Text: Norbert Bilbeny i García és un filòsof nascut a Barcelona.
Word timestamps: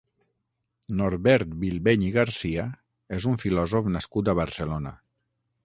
Norbert 1.01 1.51
Bilbeny 1.65 2.07
i 2.07 2.09
García 2.17 2.65
és 3.19 3.29
un 3.35 3.39
filòsof 3.45 3.93
nascut 3.99 4.33
a 4.35 4.39
Barcelona. 4.43 4.99